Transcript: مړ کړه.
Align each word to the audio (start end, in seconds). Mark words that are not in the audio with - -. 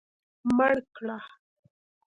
مړ 0.55 0.73
کړه. 0.95 1.17